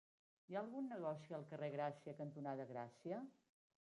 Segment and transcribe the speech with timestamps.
[0.51, 3.21] Hi ha algun negoci al carrer Gràcia cantonada Gràcia?